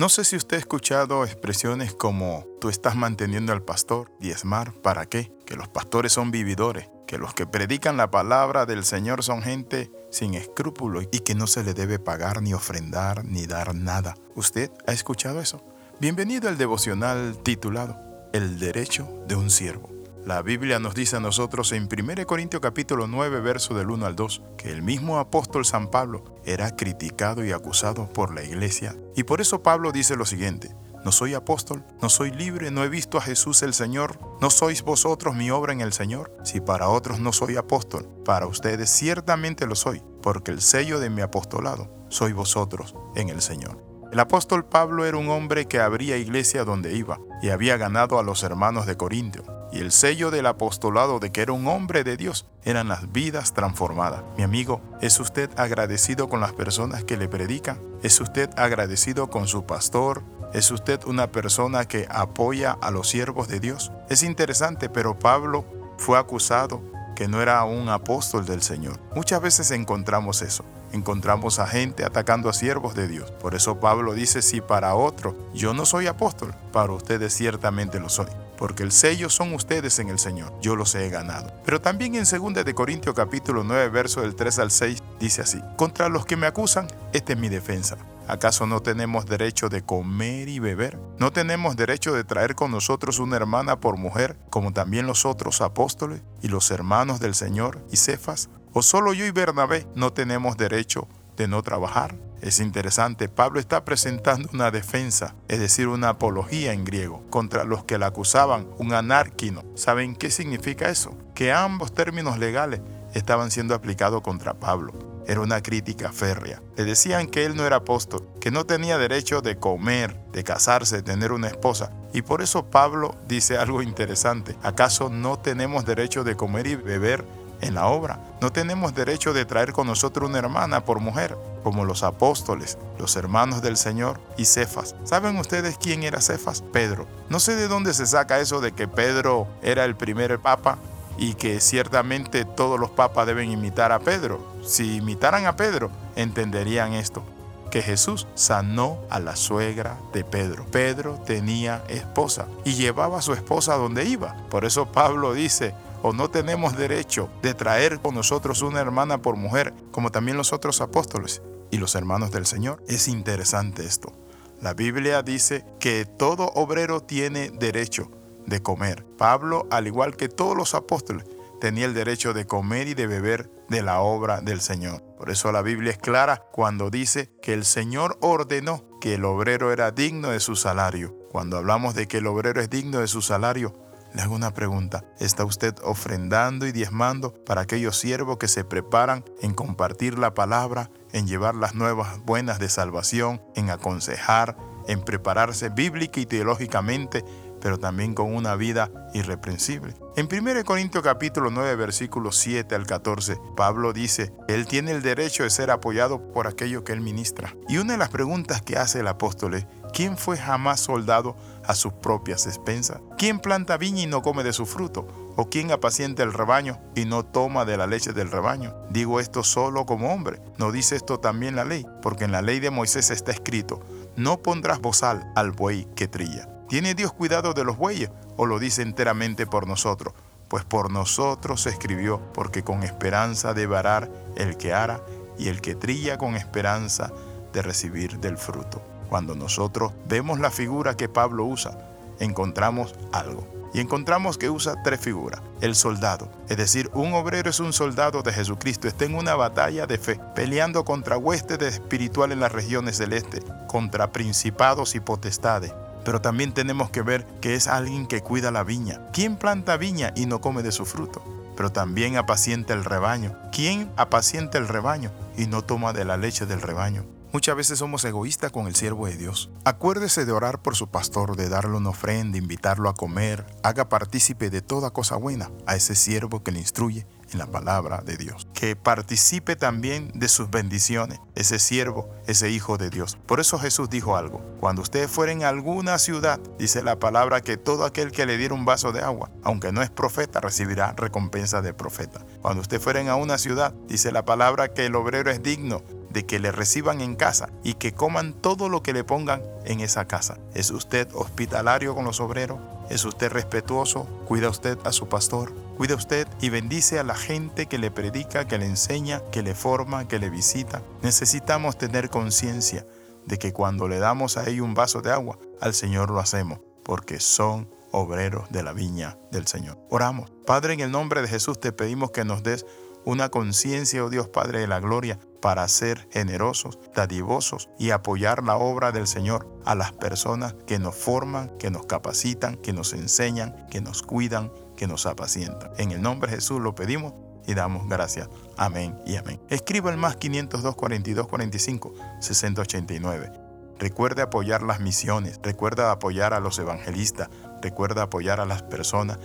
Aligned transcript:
No 0.00 0.08
sé 0.08 0.24
si 0.24 0.34
usted 0.34 0.56
ha 0.56 0.60
escuchado 0.60 1.24
expresiones 1.26 1.92
como 1.92 2.46
tú 2.58 2.70
estás 2.70 2.96
manteniendo 2.96 3.52
al 3.52 3.62
pastor, 3.62 4.10
diezmar, 4.18 4.72
¿para 4.72 5.04
qué? 5.04 5.30
Que 5.44 5.56
los 5.56 5.68
pastores 5.68 6.14
son 6.14 6.30
vividores, 6.30 6.88
que 7.06 7.18
los 7.18 7.34
que 7.34 7.46
predican 7.46 7.98
la 7.98 8.10
palabra 8.10 8.64
del 8.64 8.86
Señor 8.86 9.22
son 9.22 9.42
gente 9.42 9.92
sin 10.10 10.32
escrúpulos 10.32 11.04
y 11.12 11.18
que 11.18 11.34
no 11.34 11.46
se 11.46 11.64
le 11.64 11.74
debe 11.74 11.98
pagar 11.98 12.40
ni 12.40 12.54
ofrendar 12.54 13.26
ni 13.26 13.44
dar 13.44 13.74
nada. 13.74 14.14
¿Usted 14.34 14.70
ha 14.86 14.92
escuchado 14.92 15.38
eso? 15.38 15.62
Bienvenido 16.00 16.48
al 16.48 16.56
devocional 16.56 17.36
titulado 17.42 17.98
El 18.32 18.58
derecho 18.58 19.06
de 19.28 19.36
un 19.36 19.50
siervo. 19.50 19.99
La 20.26 20.42
Biblia 20.42 20.78
nos 20.78 20.94
dice 20.94 21.16
a 21.16 21.20
nosotros 21.20 21.72
en 21.72 21.88
1 21.90 22.26
Corintios 22.26 22.60
capítulo 22.60 23.06
9, 23.06 23.40
verso 23.40 23.72
del 23.72 23.90
1 23.90 24.04
al 24.04 24.16
2, 24.16 24.42
que 24.58 24.70
el 24.70 24.82
mismo 24.82 25.18
apóstol 25.18 25.64
San 25.64 25.90
Pablo 25.90 26.36
era 26.44 26.76
criticado 26.76 27.42
y 27.42 27.52
acusado 27.52 28.06
por 28.12 28.34
la 28.34 28.42
iglesia. 28.42 28.94
Y 29.16 29.22
por 29.22 29.40
eso 29.40 29.62
Pablo 29.62 29.92
dice 29.92 30.16
lo 30.16 30.26
siguiente, 30.26 30.76
no 31.06 31.10
soy 31.10 31.32
apóstol, 31.32 31.84
no 32.02 32.10
soy 32.10 32.32
libre, 32.32 32.70
no 32.70 32.84
he 32.84 32.90
visto 32.90 33.16
a 33.16 33.22
Jesús 33.22 33.62
el 33.62 33.72
Señor, 33.72 34.18
no 34.42 34.50
sois 34.50 34.82
vosotros 34.82 35.34
mi 35.34 35.50
obra 35.50 35.72
en 35.72 35.80
el 35.80 35.94
Señor. 35.94 36.36
Si 36.44 36.60
para 36.60 36.90
otros 36.90 37.18
no 37.18 37.32
soy 37.32 37.56
apóstol, 37.56 38.06
para 38.22 38.46
ustedes 38.46 38.90
ciertamente 38.90 39.66
lo 39.66 39.74
soy, 39.74 40.02
porque 40.22 40.50
el 40.50 40.60
sello 40.60 41.00
de 41.00 41.08
mi 41.08 41.22
apostolado 41.22 41.90
soy 42.10 42.34
vosotros 42.34 42.94
en 43.16 43.30
el 43.30 43.40
Señor. 43.40 43.82
El 44.12 44.20
apóstol 44.20 44.66
Pablo 44.66 45.06
era 45.06 45.16
un 45.16 45.30
hombre 45.30 45.66
que 45.66 45.80
abría 45.80 46.18
iglesia 46.18 46.64
donde 46.64 46.94
iba 46.94 47.18
y 47.40 47.48
había 47.48 47.78
ganado 47.78 48.18
a 48.18 48.22
los 48.22 48.42
hermanos 48.42 48.84
de 48.84 48.98
Corintio 48.98 49.44
y 49.72 49.78
el 49.78 49.92
sello 49.92 50.30
del 50.30 50.46
apostolado 50.46 51.18
de 51.18 51.30
que 51.30 51.42
era 51.42 51.52
un 51.52 51.66
hombre 51.66 52.04
de 52.04 52.16
Dios 52.16 52.46
eran 52.64 52.88
las 52.88 53.12
vidas 53.12 53.52
transformadas. 53.52 54.22
Mi 54.36 54.42
amigo, 54.42 54.80
¿es 55.00 55.20
usted 55.20 55.50
agradecido 55.56 56.28
con 56.28 56.40
las 56.40 56.52
personas 56.52 57.04
que 57.04 57.16
le 57.16 57.28
predican? 57.28 57.78
¿Es 58.02 58.20
usted 58.20 58.50
agradecido 58.56 59.30
con 59.30 59.46
su 59.46 59.64
pastor? 59.64 60.22
¿Es 60.52 60.70
usted 60.70 61.00
una 61.06 61.30
persona 61.30 61.86
que 61.86 62.06
apoya 62.10 62.76
a 62.80 62.90
los 62.90 63.08
siervos 63.08 63.48
de 63.48 63.60
Dios? 63.60 63.92
Es 64.08 64.22
interesante, 64.22 64.88
pero 64.88 65.18
Pablo 65.18 65.64
fue 65.96 66.18
acusado 66.18 66.82
que 67.14 67.28
no 67.28 67.42
era 67.42 67.62
un 67.64 67.88
apóstol 67.88 68.46
del 68.46 68.62
Señor. 68.62 68.98
Muchas 69.14 69.40
veces 69.42 69.70
encontramos 69.70 70.42
eso. 70.42 70.64
Encontramos 70.92 71.58
a 71.60 71.66
gente 71.66 72.04
atacando 72.04 72.48
a 72.48 72.52
siervos 72.52 72.94
de 72.94 73.06
Dios. 73.06 73.30
Por 73.30 73.54
eso 73.54 73.78
Pablo 73.78 74.14
dice, 74.14 74.42
si 74.42 74.60
para 74.60 74.94
otro 74.94 75.36
yo 75.54 75.72
no 75.72 75.86
soy 75.86 76.08
apóstol, 76.08 76.54
para 76.72 76.92
ustedes 76.92 77.32
ciertamente 77.32 78.00
lo 78.00 78.08
soy 78.08 78.26
porque 78.60 78.82
el 78.82 78.92
sello 78.92 79.30
son 79.30 79.54
ustedes 79.54 79.98
en 80.00 80.10
el 80.10 80.18
Señor, 80.18 80.52
yo 80.60 80.76
los 80.76 80.94
he 80.94 81.08
ganado. 81.08 81.50
Pero 81.64 81.80
también 81.80 82.14
en 82.14 82.24
2 82.24 82.62
de 82.62 82.74
Corintios 82.74 83.14
capítulo 83.14 83.64
9, 83.64 83.88
verso 83.88 84.20
del 84.20 84.36
3 84.36 84.58
al 84.58 84.70
6, 84.70 85.02
dice 85.18 85.40
así, 85.40 85.62
contra 85.76 86.10
los 86.10 86.26
que 86.26 86.36
me 86.36 86.46
acusan, 86.46 86.86
esta 87.14 87.32
es 87.32 87.38
mi 87.38 87.48
defensa. 87.48 87.96
¿Acaso 88.28 88.66
no 88.66 88.80
tenemos 88.80 89.24
derecho 89.24 89.70
de 89.70 89.82
comer 89.82 90.48
y 90.48 90.58
beber? 90.58 90.98
¿No 91.18 91.32
tenemos 91.32 91.74
derecho 91.74 92.12
de 92.12 92.22
traer 92.22 92.54
con 92.54 92.70
nosotros 92.70 93.18
una 93.18 93.36
hermana 93.36 93.80
por 93.80 93.96
mujer, 93.96 94.36
como 94.50 94.74
también 94.74 95.06
los 95.06 95.24
otros 95.24 95.62
apóstoles 95.62 96.20
y 96.42 96.48
los 96.48 96.70
hermanos 96.70 97.18
del 97.18 97.34
Señor 97.34 97.82
y 97.90 97.96
Cefas? 97.96 98.50
¿O 98.74 98.82
solo 98.82 99.14
yo 99.14 99.24
y 99.24 99.30
Bernabé 99.30 99.86
no 99.96 100.12
tenemos 100.12 100.58
derecho 100.58 101.08
de 101.38 101.48
no 101.48 101.62
trabajar? 101.62 102.14
Es 102.40 102.58
interesante, 102.58 103.28
Pablo 103.28 103.60
está 103.60 103.84
presentando 103.84 104.48
una 104.54 104.70
defensa, 104.70 105.34
es 105.48 105.60
decir, 105.60 105.88
una 105.88 106.10
apología 106.10 106.72
en 106.72 106.84
griego, 106.84 107.22
contra 107.28 107.64
los 107.64 107.84
que 107.84 107.98
le 107.98 108.06
acusaban, 108.06 108.66
un 108.78 108.94
anárquino. 108.94 109.62
¿Saben 109.74 110.16
qué 110.16 110.30
significa 110.30 110.88
eso? 110.88 111.16
Que 111.34 111.52
ambos 111.52 111.92
términos 111.92 112.38
legales 112.38 112.80
estaban 113.12 113.50
siendo 113.50 113.74
aplicados 113.74 114.22
contra 114.22 114.54
Pablo. 114.54 114.94
Era 115.26 115.42
una 115.42 115.62
crítica 115.62 116.12
férrea. 116.12 116.62
Le 116.76 116.84
decían 116.84 117.26
que 117.26 117.44
él 117.44 117.54
no 117.54 117.66
era 117.66 117.76
apóstol, 117.76 118.26
que 118.40 118.50
no 118.50 118.64
tenía 118.64 118.96
derecho 118.96 119.42
de 119.42 119.58
comer, 119.58 120.16
de 120.32 120.42
casarse, 120.42 120.96
de 120.96 121.02
tener 121.02 121.32
una 121.32 121.48
esposa. 121.48 121.92
Y 122.12 122.22
por 122.22 122.42
eso 122.42 122.70
Pablo 122.70 123.14
dice 123.28 123.58
algo 123.58 123.82
interesante. 123.82 124.56
¿Acaso 124.62 125.10
no 125.10 125.38
tenemos 125.38 125.84
derecho 125.84 126.24
de 126.24 126.36
comer 126.36 126.66
y 126.66 126.74
beber 126.74 127.24
en 127.60 127.74
la 127.74 127.86
obra. 127.86 128.20
No 128.40 128.52
tenemos 128.52 128.94
derecho 128.94 129.32
de 129.32 129.44
traer 129.44 129.72
con 129.72 129.86
nosotros 129.86 130.28
una 130.28 130.38
hermana 130.38 130.84
por 130.84 131.00
mujer, 131.00 131.36
como 131.62 131.84
los 131.84 132.02
apóstoles, 132.02 132.78
los 132.98 133.16
hermanos 133.16 133.62
del 133.62 133.76
Señor 133.76 134.20
y 134.36 134.44
Cefas. 134.44 134.94
¿Saben 135.04 135.38
ustedes 135.38 135.78
quién 135.78 136.02
era 136.02 136.20
Cefas? 136.20 136.62
Pedro. 136.62 137.06
No 137.28 137.40
sé 137.40 137.56
de 137.56 137.68
dónde 137.68 137.94
se 137.94 138.06
saca 138.06 138.40
eso 138.40 138.60
de 138.60 138.72
que 138.72 138.88
Pedro 138.88 139.46
era 139.62 139.84
el 139.84 139.96
primer 139.96 140.38
papa 140.38 140.78
y 141.18 141.34
que 141.34 141.60
ciertamente 141.60 142.44
todos 142.44 142.80
los 142.80 142.90
papas 142.90 143.26
deben 143.26 143.50
imitar 143.50 143.92
a 143.92 144.00
Pedro. 144.00 144.40
Si 144.64 144.96
imitaran 144.96 145.46
a 145.46 145.56
Pedro, 145.56 145.90
entenderían 146.16 146.94
esto 146.94 147.22
que 147.70 147.82
Jesús 147.82 148.26
sanó 148.34 148.98
a 149.08 149.20
la 149.20 149.36
suegra 149.36 149.96
de 150.12 150.24
Pedro. 150.24 150.66
Pedro 150.66 151.14
tenía 151.24 151.82
esposa 151.88 152.46
y 152.64 152.74
llevaba 152.74 153.18
a 153.18 153.22
su 153.22 153.32
esposa 153.32 153.76
donde 153.76 154.04
iba. 154.04 154.36
Por 154.50 154.64
eso 154.64 154.86
Pablo 154.86 155.32
dice, 155.32 155.74
o 156.02 156.12
no 156.12 156.30
tenemos 156.30 156.76
derecho 156.76 157.30
de 157.42 157.54
traer 157.54 158.00
con 158.00 158.14
nosotros 158.14 158.62
una 158.62 158.80
hermana 158.80 159.22
por 159.22 159.36
mujer, 159.36 159.74
como 159.90 160.10
también 160.10 160.36
los 160.36 160.52
otros 160.52 160.80
apóstoles 160.80 161.42
y 161.70 161.78
los 161.78 161.94
hermanos 161.94 162.30
del 162.30 162.46
Señor. 162.46 162.82
Es 162.88 163.08
interesante 163.08 163.84
esto. 163.84 164.12
La 164.60 164.74
Biblia 164.74 165.22
dice 165.22 165.64
que 165.78 166.04
todo 166.04 166.50
obrero 166.54 167.00
tiene 167.00 167.50
derecho 167.50 168.10
de 168.46 168.62
comer. 168.62 169.06
Pablo, 169.16 169.66
al 169.70 169.86
igual 169.86 170.16
que 170.16 170.28
todos 170.28 170.56
los 170.56 170.74
apóstoles, 170.74 171.24
tenía 171.60 171.86
el 171.86 171.94
derecho 171.94 172.32
de 172.34 172.46
comer 172.46 172.88
y 172.88 172.94
de 172.94 173.06
beber 173.06 173.50
de 173.68 173.82
la 173.82 174.00
obra 174.00 174.40
del 174.40 174.60
Señor. 174.60 175.02
Por 175.16 175.30
eso 175.30 175.52
la 175.52 175.62
Biblia 175.62 175.92
es 175.92 175.98
clara 175.98 176.44
cuando 176.50 176.90
dice 176.90 177.30
que 177.42 177.52
el 177.52 177.64
Señor 177.64 178.18
ordenó 178.20 178.84
que 179.00 179.14
el 179.14 179.24
obrero 179.24 179.72
era 179.72 179.92
digno 179.92 180.30
de 180.30 180.40
su 180.40 180.56
salario. 180.56 181.14
Cuando 181.30 181.56
hablamos 181.56 181.94
de 181.94 182.08
que 182.08 182.18
el 182.18 182.26
obrero 182.26 182.60
es 182.60 182.68
digno 182.68 183.00
de 183.00 183.06
su 183.06 183.22
salario, 183.22 183.74
le 184.14 184.22
hago 184.22 184.34
una 184.34 184.52
pregunta. 184.52 185.04
¿Está 185.18 185.44
usted 185.44 185.74
ofrendando 185.82 186.66
y 186.66 186.72
diezmando 186.72 187.32
para 187.44 187.62
aquellos 187.62 187.96
siervos 187.98 188.38
que 188.38 188.48
se 188.48 188.64
preparan 188.64 189.24
en 189.40 189.54
compartir 189.54 190.18
la 190.18 190.34
palabra, 190.34 190.90
en 191.12 191.26
llevar 191.26 191.54
las 191.54 191.74
nuevas 191.74 192.24
buenas 192.24 192.58
de 192.58 192.68
salvación, 192.68 193.42
en 193.54 193.70
aconsejar, 193.70 194.56
en 194.88 195.02
prepararse 195.02 195.68
bíblica 195.68 196.20
y 196.20 196.26
teológicamente, 196.26 197.24
pero 197.60 197.78
también 197.78 198.14
con 198.14 198.34
una 198.34 198.56
vida 198.56 198.90
irreprensible? 199.14 199.94
En 200.16 200.28
1 200.30 200.64
Corintios 200.64 201.04
capítulo 201.04 201.50
9 201.50 201.76
versículos 201.76 202.36
7 202.36 202.74
al 202.74 202.86
14, 202.86 203.38
Pablo 203.56 203.92
dice 203.92 204.32
él 204.48 204.66
tiene 204.66 204.90
el 204.90 205.02
derecho 205.02 205.44
de 205.44 205.50
ser 205.50 205.70
apoyado 205.70 206.32
por 206.32 206.46
aquello 206.46 206.82
que 206.82 206.92
él 206.92 207.00
ministra. 207.00 207.54
Y 207.68 207.78
una 207.78 207.92
de 207.92 207.98
las 207.98 208.08
preguntas 208.08 208.60
que 208.62 208.76
hace 208.76 209.00
el 209.00 209.08
apóstol 209.08 209.54
es, 209.54 209.66
¿quién 209.92 210.16
fue 210.16 210.36
jamás 210.36 210.80
soldado 210.80 211.36
a 211.64 211.74
sus 211.74 211.92
propias 211.92 212.46
expensas? 212.46 213.00
¿Quién 213.18 213.38
planta 213.38 213.76
viña 213.76 214.02
y 214.02 214.06
no 214.06 214.22
come 214.22 214.42
de 214.42 214.52
su 214.52 214.66
fruto? 214.66 215.06
¿O 215.36 215.48
quién 215.48 215.70
apacienta 215.72 216.22
el 216.22 216.32
rebaño 216.32 216.80
y 216.94 217.04
no 217.04 217.24
toma 217.24 217.64
de 217.64 217.76
la 217.76 217.86
leche 217.86 218.12
del 218.12 218.30
rebaño? 218.30 218.74
Digo 218.90 219.20
esto 219.20 219.42
solo 219.42 219.86
como 219.86 220.12
hombre. 220.12 220.40
¿No 220.58 220.72
dice 220.72 220.96
esto 220.96 221.20
también 221.20 221.56
la 221.56 221.64
ley? 221.64 221.86
Porque 222.02 222.24
en 222.24 222.32
la 222.32 222.42
ley 222.42 222.60
de 222.60 222.70
Moisés 222.70 223.10
está 223.10 223.32
escrito, 223.32 223.80
no 224.16 224.38
pondrás 224.38 224.80
bozal 224.80 225.32
al 225.36 225.52
buey 225.52 225.86
que 225.94 226.08
trilla. 226.08 226.48
¿Tiene 226.68 226.94
Dios 226.94 227.12
cuidado 227.12 227.52
de 227.52 227.64
los 227.64 227.76
bueyes 227.76 228.10
o 228.36 228.46
lo 228.46 228.58
dice 228.58 228.82
enteramente 228.82 229.46
por 229.46 229.66
nosotros? 229.66 230.14
Pues 230.48 230.64
por 230.64 230.90
nosotros 230.90 231.62
se 231.62 231.70
escribió, 231.70 232.20
porque 232.32 232.62
con 232.62 232.82
esperanza 232.82 233.54
de 233.54 233.66
varar 233.66 234.10
el 234.36 234.56
que 234.56 234.72
ara 234.72 235.00
y 235.38 235.48
el 235.48 235.60
que 235.60 235.74
trilla 235.74 236.18
con 236.18 236.36
esperanza 236.36 237.12
de 237.52 237.62
recibir 237.62 238.18
del 238.18 238.36
fruto. 238.36 238.82
Cuando 239.10 239.34
nosotros 239.34 239.92
vemos 240.06 240.38
la 240.38 240.52
figura 240.52 240.96
que 240.96 241.08
Pablo 241.08 241.44
usa, 241.44 241.76
encontramos 242.20 242.94
algo. 243.10 243.44
Y 243.74 243.80
encontramos 243.80 244.38
que 244.38 244.50
usa 244.50 244.82
tres 244.84 245.00
figuras. 245.00 245.42
El 245.60 245.74
soldado, 245.74 246.30
es 246.48 246.56
decir, 246.56 246.90
un 246.94 247.12
obrero 247.14 247.50
es 247.50 247.58
un 247.58 247.72
soldado 247.72 248.22
de 248.22 248.32
Jesucristo, 248.32 248.86
está 248.86 249.06
en 249.06 249.16
una 249.16 249.34
batalla 249.34 249.88
de 249.88 249.98
fe, 249.98 250.20
peleando 250.36 250.84
contra 250.84 251.18
huestes 251.18 251.60
espirituales 251.60 252.34
en 252.34 252.40
las 252.40 252.52
regiones 252.52 252.98
celestes, 252.98 253.44
contra 253.66 254.12
principados 254.12 254.94
y 254.94 255.00
potestades. 255.00 255.74
Pero 256.04 256.20
también 256.20 256.54
tenemos 256.54 256.90
que 256.90 257.02
ver 257.02 257.26
que 257.40 257.56
es 257.56 257.66
alguien 257.66 258.06
que 258.06 258.22
cuida 258.22 258.52
la 258.52 258.62
viña. 258.62 259.00
¿Quién 259.12 259.36
planta 259.36 259.76
viña 259.76 260.12
y 260.14 260.26
no 260.26 260.40
come 260.40 260.62
de 260.62 260.70
su 260.70 260.86
fruto? 260.86 261.22
Pero 261.56 261.72
también 261.72 262.16
apacienta 262.16 262.74
el 262.74 262.84
rebaño. 262.84 263.36
¿Quién 263.50 263.90
apacienta 263.96 264.56
el 264.56 264.68
rebaño 264.68 265.10
y 265.36 265.46
no 265.46 265.62
toma 265.62 265.92
de 265.92 266.04
la 266.04 266.16
leche 266.16 266.46
del 266.46 266.62
rebaño? 266.62 267.04
Muchas 267.32 267.54
veces 267.54 267.78
somos 267.78 268.04
egoístas 268.04 268.50
con 268.50 268.66
el 268.66 268.74
siervo 268.74 269.06
de 269.06 269.16
Dios. 269.16 269.50
Acuérdese 269.64 270.24
de 270.24 270.32
orar 270.32 270.62
por 270.62 270.74
su 270.74 270.88
pastor, 270.88 271.36
de 271.36 271.48
darle 271.48 271.76
una 271.76 271.90
ofrenda, 271.90 272.38
invitarlo 272.38 272.88
a 272.88 272.94
comer. 272.94 273.46
Haga 273.62 273.88
partícipe 273.88 274.50
de 274.50 274.62
toda 274.62 274.90
cosa 274.90 275.14
buena 275.14 275.48
a 275.64 275.76
ese 275.76 275.94
siervo 275.94 276.42
que 276.42 276.50
le 276.50 276.58
instruye 276.58 277.06
en 277.30 277.38
la 277.38 277.46
palabra 277.46 278.02
de 278.04 278.16
Dios. 278.16 278.48
Que 278.52 278.74
participe 278.74 279.54
también 279.54 280.10
de 280.12 280.26
sus 280.26 280.50
bendiciones, 280.50 281.20
ese 281.36 281.60
siervo, 281.60 282.10
ese 282.26 282.50
hijo 282.50 282.78
de 282.78 282.90
Dios. 282.90 283.16
Por 283.26 283.38
eso 283.38 283.60
Jesús 283.60 283.88
dijo 283.88 284.16
algo. 284.16 284.40
Cuando 284.58 284.82
ustedes 284.82 285.08
fueren 285.08 285.44
a 285.44 285.50
alguna 285.50 285.98
ciudad, 285.98 286.40
dice 286.58 286.82
la 286.82 286.98
palabra 286.98 287.42
que 287.42 287.56
todo 287.56 287.84
aquel 287.84 288.10
que 288.10 288.26
le 288.26 288.38
diera 288.38 288.54
un 288.54 288.64
vaso 288.64 288.90
de 288.90 289.02
agua, 289.02 289.30
aunque 289.44 289.70
no 289.70 289.82
es 289.82 289.90
profeta, 289.90 290.40
recibirá 290.40 290.94
recompensa 290.96 291.62
de 291.62 291.74
profeta. 291.74 292.26
Cuando 292.42 292.62
ustedes 292.62 292.82
fueren 292.82 293.08
a 293.08 293.14
una 293.14 293.38
ciudad, 293.38 293.72
dice 293.86 294.10
la 294.10 294.24
palabra 294.24 294.74
que 294.74 294.86
el 294.86 294.96
obrero 294.96 295.30
es 295.30 295.44
digno 295.44 295.84
de 296.10 296.26
que 296.26 296.38
le 296.38 296.52
reciban 296.52 297.00
en 297.00 297.16
casa 297.16 297.48
y 297.62 297.74
que 297.74 297.92
coman 297.92 298.34
todo 298.34 298.68
lo 298.68 298.82
que 298.82 298.92
le 298.92 299.04
pongan 299.04 299.42
en 299.64 299.80
esa 299.80 300.06
casa. 300.06 300.38
¿Es 300.54 300.70
usted 300.70 301.08
hospitalario 301.14 301.94
con 301.94 302.04
los 302.04 302.20
obreros? 302.20 302.58
¿Es 302.90 303.04
usted 303.04 303.30
respetuoso? 303.30 304.04
¿Cuida 304.26 304.48
usted 304.48 304.76
a 304.84 304.92
su 304.92 305.08
pastor? 305.08 305.52
¿Cuida 305.76 305.94
usted 305.94 306.26
y 306.40 306.50
bendice 306.50 306.98
a 306.98 307.04
la 307.04 307.14
gente 307.14 307.66
que 307.66 307.78
le 307.78 307.90
predica, 307.90 308.46
que 308.46 308.58
le 308.58 308.66
enseña, 308.66 309.22
que 309.30 309.42
le 309.42 309.54
forma, 309.54 310.08
que 310.08 310.18
le 310.18 310.28
visita? 310.28 310.82
Necesitamos 311.02 311.78
tener 311.78 312.10
conciencia 312.10 312.84
de 313.26 313.38
que 313.38 313.52
cuando 313.52 313.86
le 313.86 313.98
damos 313.98 314.36
a 314.36 314.48
ellos 314.48 314.66
un 314.66 314.74
vaso 314.74 315.02
de 315.02 315.12
agua, 315.12 315.38
al 315.60 315.74
Señor 315.74 316.10
lo 316.10 316.18
hacemos, 316.18 316.58
porque 316.82 317.20
son 317.20 317.68
obreros 317.92 318.50
de 318.50 318.62
la 318.62 318.72
viña 318.72 319.18
del 319.30 319.46
Señor. 319.46 319.78
Oramos. 319.88 320.30
Padre, 320.46 320.74
en 320.74 320.80
el 320.80 320.90
nombre 320.90 321.22
de 321.22 321.28
Jesús 321.28 321.60
te 321.60 321.72
pedimos 321.72 322.10
que 322.10 322.24
nos 322.24 322.42
des 322.42 322.66
una 323.04 323.28
conciencia, 323.28 324.04
oh 324.04 324.10
Dios 324.10 324.28
Padre 324.28 324.60
de 324.60 324.66
la 324.66 324.80
Gloria, 324.80 325.18
para 325.40 325.66
ser 325.68 326.08
generosos, 326.10 326.78
dadivosos 326.94 327.68
y 327.78 327.90
apoyar 327.90 328.42
la 328.42 328.56
obra 328.56 328.92
del 328.92 329.06
Señor 329.06 329.48
a 329.64 329.74
las 329.74 329.92
personas 329.92 330.54
que 330.66 330.78
nos 330.78 330.94
forman, 330.94 331.50
que 331.58 331.70
nos 331.70 331.86
capacitan, 331.86 332.56
que 332.56 332.72
nos 332.72 332.92
enseñan, 332.92 333.66
que 333.70 333.80
nos 333.80 334.02
cuidan, 334.02 334.52
que 334.76 334.86
nos 334.86 335.06
apacientan. 335.06 335.70
En 335.78 335.92
el 335.92 336.02
nombre 336.02 336.30
de 336.30 336.36
Jesús 336.36 336.60
lo 336.60 336.74
pedimos 336.74 337.14
y 337.46 337.54
damos 337.54 337.88
gracias. 337.88 338.28
Amén 338.56 338.98
y 339.06 339.16
amén. 339.16 339.40
Escriba 339.48 339.90
el 339.90 339.96
más 339.96 340.16
502 340.16 340.74
42 340.74 341.26
45 341.26 341.94
689. 342.20 343.32
Recuerde 343.78 344.20
apoyar 344.20 344.62
las 344.62 344.78
misiones, 344.78 345.40
recuerda 345.42 345.90
apoyar 345.90 346.34
a 346.34 346.40
los 346.40 346.58
evangelistas, 346.58 347.30
recuerda 347.62 348.02
apoyar 348.02 348.38
a 348.38 348.44
las 348.44 348.62
personas 348.62 349.18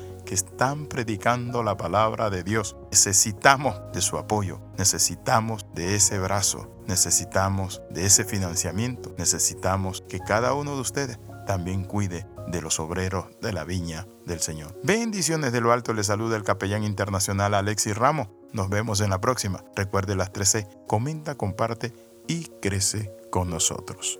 están 0.55 0.85
predicando 0.85 1.63
la 1.63 1.75
palabra 1.75 2.29
de 2.29 2.41
Dios. 2.41 2.77
Necesitamos 2.89 3.75
de 3.91 3.99
su 3.99 4.17
apoyo, 4.17 4.61
necesitamos 4.77 5.65
de 5.75 5.95
ese 5.95 6.17
brazo, 6.17 6.71
necesitamos 6.87 7.81
de 7.89 8.05
ese 8.05 8.23
financiamiento, 8.23 9.13
necesitamos 9.17 10.01
que 10.07 10.21
cada 10.21 10.53
uno 10.53 10.75
de 10.75 10.79
ustedes 10.79 11.19
también 11.45 11.83
cuide 11.83 12.25
de 12.47 12.61
los 12.61 12.79
obreros 12.79 13.25
de 13.41 13.51
la 13.51 13.65
viña 13.65 14.07
del 14.25 14.39
Señor. 14.39 14.79
Bendiciones 14.81 15.51
de 15.51 15.59
lo 15.59 15.73
alto, 15.73 15.93
le 15.93 16.05
saluda 16.05 16.37
el 16.37 16.43
capellán 16.43 16.85
internacional 16.85 17.53
Alexis 17.53 17.97
Ramos. 17.97 18.29
Nos 18.53 18.69
vemos 18.69 19.01
en 19.01 19.09
la 19.09 19.19
próxima. 19.19 19.65
Recuerde 19.75 20.15
las 20.15 20.31
13. 20.31 20.69
Comenta, 20.87 21.35
comparte 21.35 21.91
y 22.29 22.45
crece 22.61 23.13
con 23.29 23.49
nosotros. 23.49 24.19